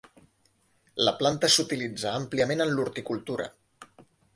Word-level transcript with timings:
La 1.09 1.13
planta 1.21 1.51
s'utilitza 1.57 2.17
àmpliament 2.23 2.67
en 2.67 2.77
l'horticultura. 2.77 3.51